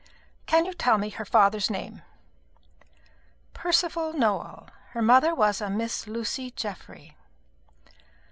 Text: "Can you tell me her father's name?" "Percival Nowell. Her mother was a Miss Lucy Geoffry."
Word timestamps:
"Can 0.47 0.65
you 0.65 0.73
tell 0.73 0.97
me 0.97 1.11
her 1.11 1.25
father's 1.25 1.69
name?" 1.69 2.01
"Percival 3.53 4.13
Nowell. 4.13 4.67
Her 4.93 5.01
mother 5.03 5.35
was 5.35 5.61
a 5.61 5.69
Miss 5.69 6.07
Lucy 6.07 6.49
Geoffry." 6.49 7.15